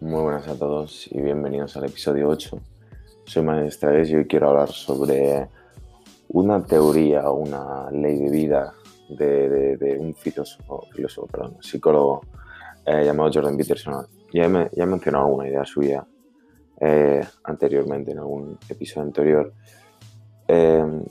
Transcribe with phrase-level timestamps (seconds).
[0.00, 2.58] Muy buenas a todos y bienvenidos al episodio 8.
[3.24, 5.48] Soy Maestra y hoy quiero hablar sobre
[6.28, 8.74] una teoría, una ley de vida
[9.08, 12.22] de un filósofo, filósofo perdón, psicólogo
[12.86, 14.06] eh, llamado Jordan Peterson.
[14.32, 16.06] Ya he, he mencionado alguna idea suya
[16.80, 19.52] eh, anteriormente, en algún episodio anterior.
[20.48, 21.02] Eh,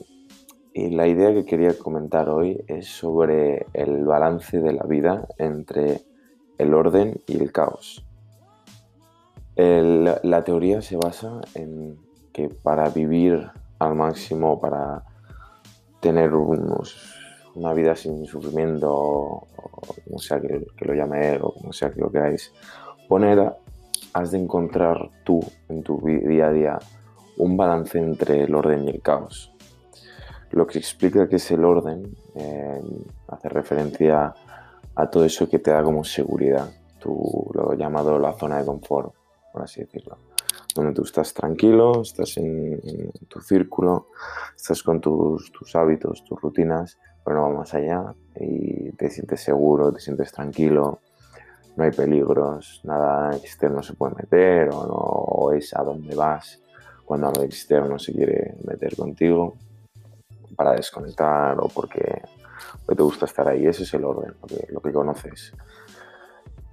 [0.74, 6.02] y la idea que quería comentar hoy es sobre el balance de la vida entre
[6.58, 8.06] el orden y el caos.
[9.56, 11.98] La teoría se basa en
[12.34, 15.04] que para vivir al máximo, para
[16.02, 17.16] tener unos-
[17.56, 19.48] una vida sin sufrimiento, o
[20.04, 22.54] como sea que, que lo llame él, o como sea que lo queráis
[23.08, 23.54] poner,
[24.14, 26.80] has de encontrar tú en tu día a día
[27.38, 29.52] un balance entre el orden y el caos.
[30.52, 32.82] Lo que explica que es el orden eh,
[33.28, 34.34] hace referencia
[34.96, 39.14] a todo eso que te da como seguridad, tu, lo llamado la zona de confort,
[39.52, 40.18] por así decirlo.
[40.74, 44.08] Donde tú estás tranquilo, estás en, en tu círculo,
[44.56, 49.42] estás con tus, tus hábitos, tus rutinas, pero no va más allá y te sientes
[49.42, 51.00] seguro, te sientes tranquilo,
[51.76, 56.62] no hay peligros, nada externo se puede meter o, no, o es a dónde vas
[57.06, 59.56] cuando algo externo se quiere meter contigo
[60.56, 62.22] para desconectar o porque,
[62.88, 63.66] te gusta estar ahí.
[63.66, 65.54] Ese es el orden, lo que, lo que conoces.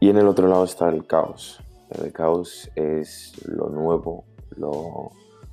[0.00, 1.60] Y en el otro lado está el caos.
[1.90, 4.24] El caos es lo nuevo,
[4.56, 5.10] lo,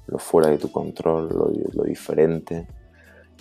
[0.07, 2.67] lo fuera de tu control, lo, lo diferente,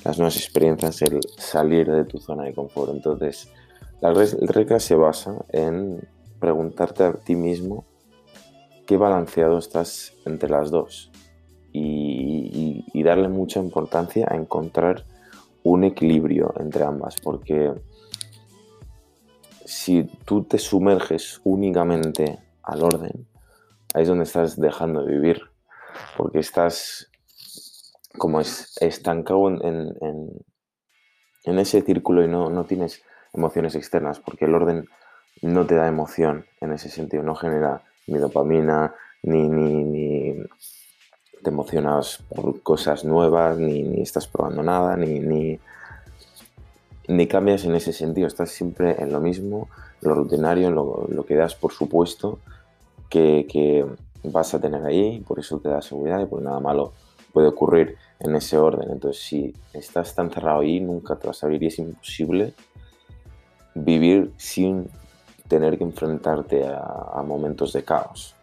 [0.05, 2.93] las nuevas experiencias, el salir de tu zona de confort.
[2.93, 3.53] Entonces,
[4.01, 6.01] la re- regla se basa en
[6.39, 7.85] preguntarte a ti mismo
[8.87, 11.11] qué balanceado estás entre las dos
[11.73, 15.05] y, darle mucha importancia a encontrar
[15.63, 17.73] un equilibrio entre ambas, porque
[19.65, 23.27] si tú te sumerges únicamente al orden,
[23.95, 25.41] ahí es donde estás dejando de vivir,
[26.19, 27.11] porque estás
[28.19, 30.33] como es, estancado en- en-
[31.45, 33.03] en ese círculo y no, no tienes
[33.33, 34.89] emociones externas, porque el orden
[35.43, 40.43] no te da emoción en ese sentido, no genera ni dopamina, ni, ni, ni
[41.43, 45.59] te emocionas por cosas nuevas, ni, ni estás probando nada, ni, ni,
[47.09, 49.69] ni cambias en ese sentido, estás siempre en lo mismo,
[50.01, 52.39] lo rutinario, lo, lo que das por supuesto
[53.09, 53.85] que, que
[54.25, 56.93] vas a tener ahí, por eso te da seguridad y por nada malo
[57.33, 58.91] puede ocurrir en ese orden.
[58.91, 62.55] Entonces, si estás tan cerrado ahí, nunca te vas a abrir y es imposible
[63.85, 64.89] vivir sin
[65.49, 68.35] tener que enfrentarte a, a momentos de caos.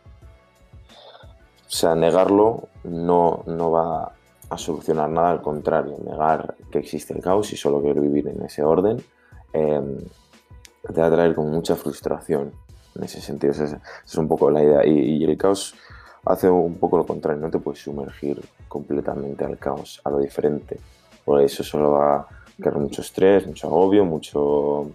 [1.67, 4.11] O sea, negarlo no, no va
[4.49, 8.41] a solucionar nada, al contrario, negar que existe el caos y solo querer vivir en
[8.43, 9.03] ese orden
[9.53, 9.81] eh,
[10.93, 12.51] te va a traer con mucha frustración
[12.95, 13.51] en ese sentido.
[13.51, 14.85] Esa es, esa es un poco la idea.
[14.85, 15.73] Y, y el caos
[16.25, 20.79] hace un poco lo contrario, no te puedes sumergir completamente al caos, a lo diferente.
[21.23, 24.91] Por eso solo va a crear mucho estrés, mucho agobio, mucho,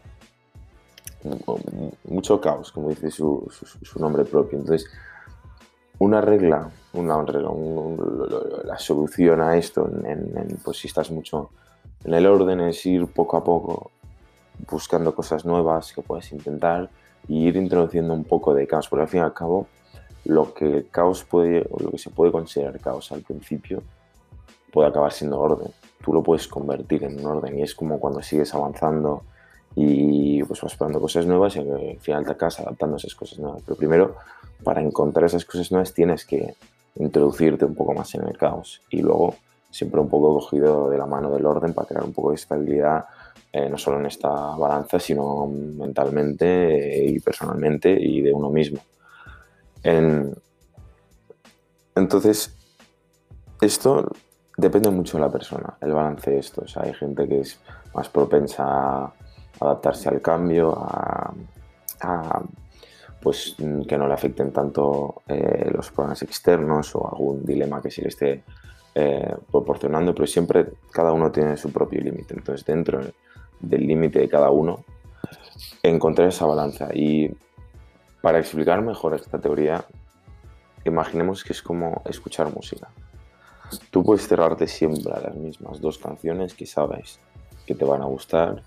[2.05, 3.49] mucho caos, como dice su,
[3.99, 4.59] nombre propio.
[4.59, 4.91] Entonces,
[5.99, 7.51] una regla, una regla,
[8.65, 11.51] la solución a esto, en, pues si estás mucho
[12.05, 13.91] en el orden, es ir poco a poco
[14.71, 16.91] buscando cosas nuevas que puedes intentar
[17.29, 19.67] y ir introduciendo un poco de caos, porque al fin y al cabo
[20.25, 23.83] lo que el caos puede, o lo que se puede considerar caos al principio,
[24.73, 25.73] puede acabar siendo orden.
[26.05, 29.23] Tú lo puedes convertir en un orden y es como cuando sigues avanzando
[29.77, 33.39] y pues vas probando cosas nuevas y al final te acabas adaptando a esas cosas
[33.39, 33.63] nuevas.
[33.65, 34.17] Pero primero,
[34.65, 36.55] para encontrar esas cosas nuevas tienes que
[36.97, 39.37] introducirte un poco más en el caos y luego
[39.71, 43.05] siempre un poco cogido de la mano del orden para crear un poco de estabilidad
[43.53, 48.81] eh, no solo en esta balanza, sino mentalmente eh, y personalmente y de uno mismo.
[49.83, 50.35] En-
[51.95, 52.55] Entonces,
[53.61, 54.09] esto
[54.57, 56.63] depende mucho de la persona, el balance de esto.
[56.65, 57.59] O sea, hay gente que es
[57.95, 59.13] más propensa a
[59.59, 61.33] adaptarse al cambio, a,
[63.21, 63.57] pues
[63.87, 68.09] que no le afecten tanto eh, los problemas externos o algún dilema que se le
[68.09, 68.43] esté
[68.95, 72.35] eh, proporcionando, pero siempre cada uno tiene su propio límite.
[72.35, 73.01] Entonces, dentro
[73.61, 74.85] del límite de cada uno,
[75.83, 76.89] encontrar esa balanza.
[76.95, 77.31] Y
[78.21, 79.85] para explicar mejor esta teoría,
[80.85, 82.89] imaginemos que es como escuchar música.
[83.91, 87.21] Tú puedes cerrarte siempre a las mismas dos canciones que sabes
[87.67, 88.63] que te van a gustar,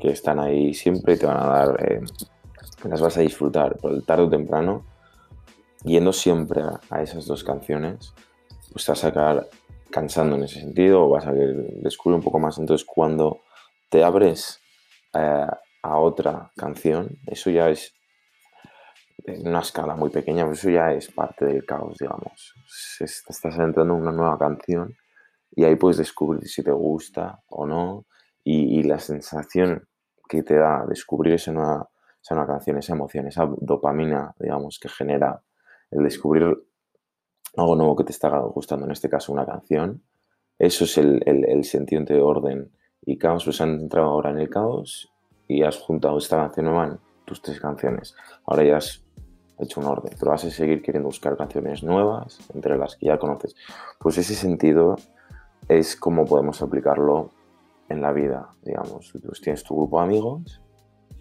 [0.00, 2.00] que están ahí siempre y te van a dar, eh,
[2.84, 4.84] las vas a disfrutar, pero tarde o temprano
[5.84, 8.14] yendo siempre a, esas dos canciones,
[8.72, 9.48] pues te vas a acabar
[9.90, 12.58] cansando en ese sentido o vas a descubrir un poco más.
[12.58, 13.40] Entonces, cuando
[13.88, 14.60] te abres
[15.14, 15.46] eh,
[15.82, 17.94] a otra canción, eso ya es
[19.24, 22.54] en una escala muy pequeña, pero eso ya es parte del caos, digamos.
[23.00, 24.94] Estás entrando en una nueva canción
[25.50, 28.06] y ahí puedes descubrir si te gusta o no
[28.44, 29.87] y, y la sensación
[30.28, 31.88] que te da descubrir esa nueva,
[32.22, 35.42] esa nueva canción, esa emoción, esa dopamina, digamos, que genera
[35.90, 36.56] el descubrir
[37.56, 40.02] algo nuevo que te está gustando, en este caso una canción,
[40.58, 42.70] eso es el, el- el sentido entre orden
[43.02, 43.44] y caos.
[43.44, 45.10] Pues han entrado ahora en el caos
[45.46, 48.14] y has juntado esta canción nueva en tus tres canciones.
[48.44, 49.04] Ahora ya has
[49.58, 53.18] hecho un orden, pero vas a seguir queriendo buscar canciones nuevas entre las que ya
[53.18, 53.56] conoces.
[53.98, 54.96] Pues ese sentido
[55.68, 57.30] es como podemos aplicarlo
[57.88, 59.10] en la vida, digamos.
[59.12, 60.60] Tú tienes tu grupo de amigos,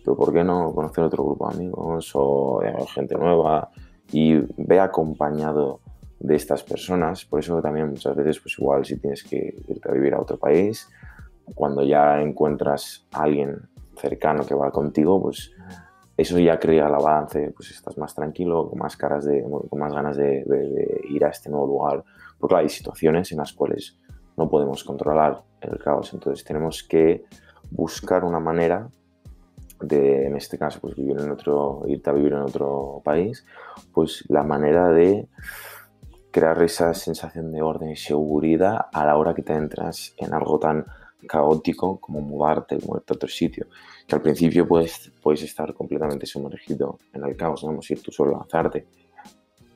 [0.04, 3.70] pero ¿por qué no conocer otro grupo de amigos o eh, gente nueva?
[4.12, 5.80] Y ve acompañado
[6.20, 7.26] de estas personas.
[7.26, 10.38] Por eso también muchas veces, pues igual si tienes que irte a vivir a otro
[10.38, 10.88] país,
[11.56, 13.62] cuando ya encuentras a alguien
[13.96, 15.52] cercano que va contigo, pues
[16.16, 19.94] eso ya crea el avance, pues estás más tranquilo, con más, caras de, con más
[19.94, 22.04] ganas de, de- de ir a este nuevo lugar.
[22.40, 23.98] Porque claro, hay situaciones en las cuales
[24.38, 27.26] no podemos controlar el caos, entonces tenemos que
[27.72, 28.88] buscar una manera
[29.82, 33.46] de, en este caso, pues vivir en otro, irte a vivir en otro país,
[33.94, 35.28] pues la manera de
[36.32, 40.60] crear esa sensación de orden y seguridad a la hora que te entras en algo
[40.60, 40.86] tan
[41.28, 43.68] caótico como mudarte, moverte a otro sitio.
[44.08, 48.02] Que al principio puedes, puedes estar completamente sumergido en el caos, no vamos a ir
[48.02, 48.86] tú solo a lanzarte,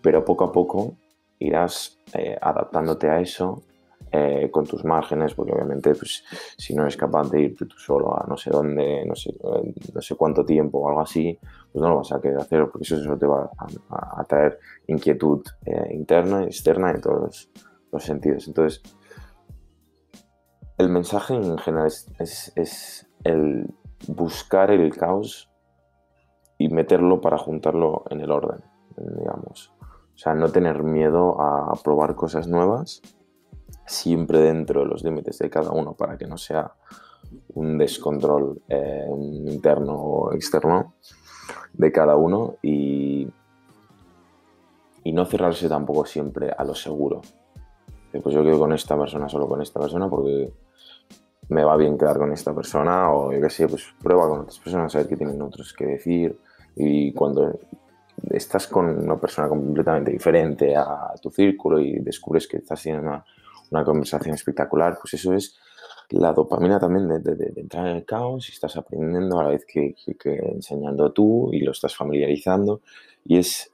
[0.02, 0.96] pero poco a poco
[1.40, 3.64] irás eh, adaptándote a eso
[4.14, 6.24] eh, con tus márgenes, porque obviamente pues,
[6.58, 9.34] si no eres capaz de irte tú solo a no sé dónde, no sé,
[9.94, 11.40] no sé cuánto tiempo o algo así,
[11.72, 15.42] pues no lo vas a querer hacer, porque eso, eso te va a, traer inquietud
[15.66, 17.50] eh, interna y externa en todos
[17.92, 18.48] los, sentidos.
[18.48, 18.82] Entonces,
[20.78, 23.74] el mensaje en general es- es el
[24.08, 25.50] buscar el caos
[26.58, 28.60] y meterlo para juntarlo en el orden,
[28.98, 29.74] digamos.
[29.80, 33.02] O sea, no tener miedo a probar cosas nuevas,
[33.86, 36.72] siempre dentro de los límites de cada uno para que no sea
[37.56, 39.08] un descontrol eh,
[39.46, 40.94] interno o externo
[41.74, 43.28] de cada uno y,
[45.04, 47.22] y no cerrarse tampoco siempre a lo seguro.
[48.14, 50.52] Eh, Pues yo quedo con esta persona solo con esta persona porque
[51.50, 54.60] me va bien quedar con esta persona o yo qué sé, pues prueba con otras
[54.60, 56.40] personas a ver qué tienen otros que decir
[56.76, 57.60] y cuando
[58.30, 63.26] estás con una persona completamente diferente a tu círculo y descubres que estás teniendo una,
[63.72, 65.58] una conversación espectacular, pues eso es
[66.10, 69.50] la dopamina también de, de- de entrar en el caos y estás aprendiendo a la
[69.50, 72.82] vez que, que- que enseñando tú y lo estás familiarizando
[73.26, 73.72] y es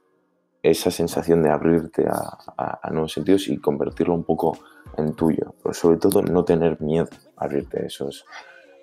[0.62, 4.58] esa sensación de abrirte a, a- a nuevos sentidos y convertirlo un poco
[4.98, 8.26] en tuyo, pero sobre todo no tener miedo a abrirte esos,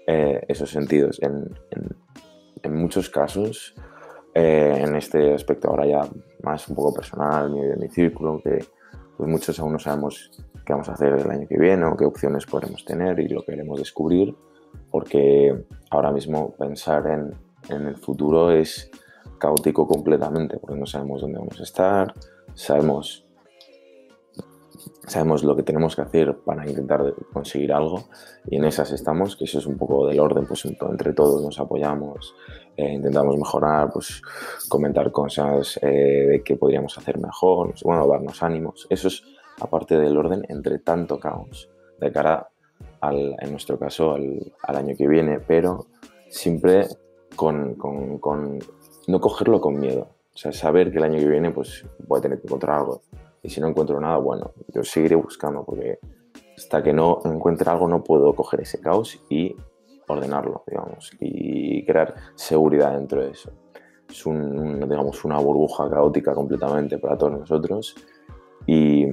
[0.06, 1.20] eh, esos sentidos.
[1.22, 1.96] En, en-
[2.62, 3.74] en muchos casos,
[4.34, 6.08] eh, en este aspecto ahora ya
[6.42, 8.64] más un poco personal, mi, mi círculo, que
[9.16, 10.30] pues muchos aún no sabemos
[10.64, 13.44] qué vamos a hacer el año que viene o qué opciones podremos tener y lo
[13.44, 14.34] queremos descubrir,
[14.90, 17.34] porque ahora mismo pensar en,
[17.68, 18.90] en el futuro es
[19.38, 22.14] caótico completamente, porque no sabemos dónde vamos a estar,
[22.54, 23.26] sabemos,
[25.06, 28.04] sabemos lo que tenemos que hacer para intentar conseguir algo
[28.46, 31.58] y en esas estamos, que eso es un poco del orden, pues entre todos nos
[31.60, 32.34] apoyamos,
[32.76, 34.22] eh, intentamos mejorar, pues
[34.68, 38.86] comentar cosas eh, de qué podríamos hacer mejor, bueno, darnos ánimos.
[38.90, 39.22] Eso es
[39.60, 41.70] aparte del orden entre tanto caos
[42.00, 42.48] de cara
[43.00, 45.86] al, en nuestro caso al, al año que viene, pero
[46.28, 46.86] siempre
[47.36, 48.58] con, con- con
[49.06, 50.08] no cogerlo con miedo.
[50.34, 53.02] O sea, saber que el año que viene pues voy a tener que encontrar algo.
[53.42, 55.98] Y si no encuentro nada, bueno, yo seguiré buscando porque
[56.56, 59.54] hasta que no encuentre algo no puedo coger ese caos y
[60.08, 63.50] ordenarlo, digamos, y crear seguridad dentro de eso.
[64.08, 67.94] Es un, digamos, una burbuja caótica completamente para todos nosotros
[68.66, 69.06] y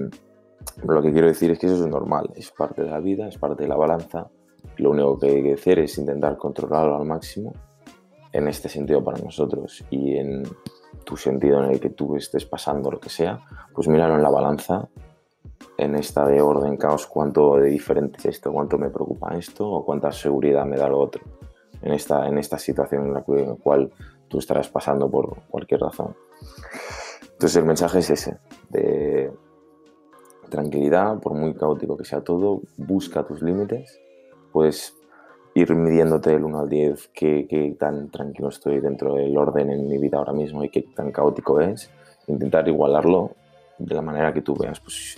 [0.83, 3.37] lo que quiero decir es que eso es normal, es parte de la vida, es
[3.37, 4.29] parte de la balanza.
[4.77, 7.53] Lo único que hay que hacer es intentar controlarlo al máximo
[8.31, 10.43] en este sentido para nosotros y en
[11.03, 13.39] tu sentido en el que tú estés pasando lo que sea,
[13.73, 14.87] pues míralo en la balanza,
[15.77, 19.85] en esta de orden, caos, cuánto de diferente es esto, cuánto me preocupa esto o
[19.85, 21.23] cuánta seguridad me da lo otro
[21.81, 23.91] en esta, en esta situación en la cual
[24.27, 26.15] tú estarás pasando por cualquier razón.
[27.23, 28.37] Entonces el mensaje es ese,
[28.69, 29.31] de
[30.51, 33.99] tranquilidad, por muy caótico que sea todo, busca tus límites,
[34.51, 34.93] puedes
[35.55, 39.87] ir midiéndote del 1 al 10 qué, qué tan tranquilo estoy dentro del orden en
[39.87, 41.89] mi vida ahora mismo y qué tan caótico es.
[42.27, 43.31] intentar igualarlo
[43.79, 44.79] de la manera que tú veas.
[44.79, 45.17] Pues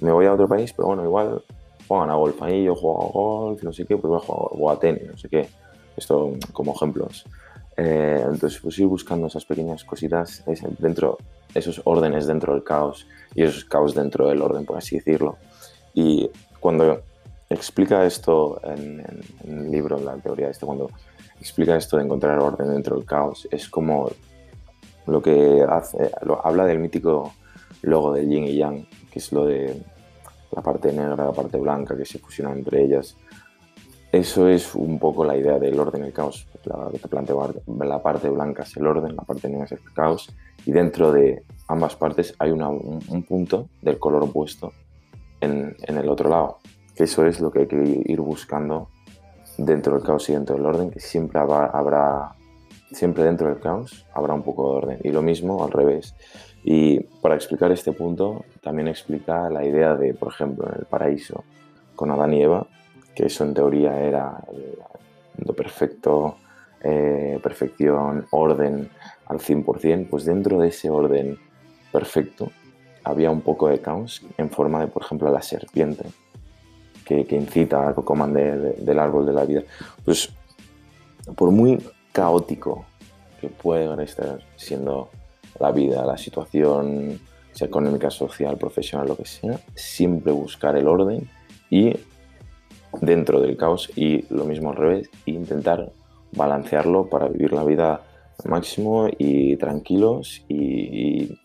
[0.00, 1.42] me voy a otro país, pero bueno, igual
[1.86, 4.76] juegan a golf ahí, yo juego a golf, no sé qué, pues voy a jugar
[4.76, 5.48] a tenis, no sé qué.
[5.96, 7.24] Esto como ejemplos.
[7.76, 10.44] Eh, entonces, pues ir buscando esas pequeñas cositas
[10.78, 11.18] dentro,
[11.54, 15.38] esos órdenes dentro del caos y esos caos dentro del orden, por así decirlo.
[15.94, 17.02] Y cuando
[17.48, 19.04] explica esto en,
[19.44, 20.90] el libro, en la teoría de esto, cuando
[21.40, 24.10] explica esto de encontrar orden dentro del caos, es como
[25.06, 27.32] lo que hace, lo, habla del mítico
[27.82, 29.82] logo del yin y yang, que es lo de
[30.52, 33.16] la parte negra, la parte blanca, que se fusionan entre ellas.
[34.12, 36.46] Eso es un poco la idea del orden y el caos.
[36.64, 40.30] La, te planteo, la parte blanca es el orden, la parte negra es el caos,
[40.66, 44.74] y dentro de ambas partes hay un, punto del color opuesto
[45.40, 46.58] en, en, el otro lado.
[46.94, 48.90] Que eso es lo que hay que ir buscando
[49.56, 52.34] dentro del caos y dentro del orden, que siempre habrá,
[52.90, 54.98] siempre dentro del caos habrá un poco de orden.
[55.04, 56.14] Y lo mismo al revés.
[56.62, 61.44] Y para explicar este punto, también explica la idea de, por ejemplo, en el paraíso
[61.96, 62.66] con Adán y Eva,
[63.14, 64.44] que eso en teoría era
[65.38, 66.36] lo perfecto,
[66.82, 68.90] eh, perfección, orden
[69.26, 71.38] al 100%, pues dentro de ese orden
[71.90, 72.50] perfecto
[73.04, 76.04] había un poco de caos en forma de, por ejemplo, la serpiente,
[77.04, 79.62] que, incita a que coman del árbol de la vida.
[80.04, 80.32] Pues
[81.36, 81.78] por muy
[82.12, 82.84] caótico
[83.40, 85.10] que pueda estar siendo
[85.58, 87.20] la vida, la situación
[87.52, 91.28] sea económica, social, profesional, lo que sea, siempre buscar el orden
[91.70, 91.94] y
[93.00, 95.92] dentro del caos y lo mismo al revés, intentar
[96.32, 98.02] balancearlo para vivir la vida
[98.44, 101.38] al máximo y tranquilos y,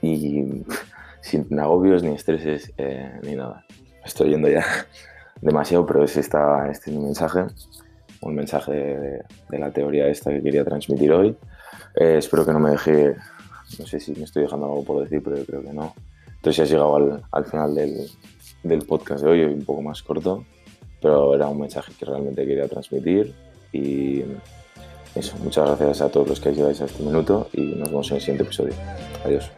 [0.00, 0.64] y,
[1.20, 3.64] sin agobios ni estreses eh, ni nada.
[4.04, 4.64] Estoy yendo ya
[5.40, 7.44] demasiado, pero es esta, este es mi mensaje,
[8.20, 11.36] un mensaje de la teoría esta que quería transmitir hoy.
[11.94, 13.16] Eh, espero que no me deje,
[13.78, 15.94] no sé si me estoy dejando algo por decir, pero yo creo que no.
[16.26, 18.08] Entonces ya has llegado al, al final del,
[18.62, 20.44] del, podcast de hoy, un poco más corto,
[21.00, 23.34] pero era un mensaje que realmente quería transmitir
[23.72, 24.22] y
[25.14, 28.16] eso, muchas gracias a todos los que llegáis a este minuto y nos vemos en
[28.16, 28.74] el siguiente episodio.
[29.24, 29.50] Adiós.